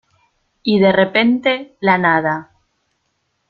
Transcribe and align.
y, 0.63 0.79
de 0.79 0.91
repente, 0.91 1.75
la 1.79 1.99
nada 1.99 2.53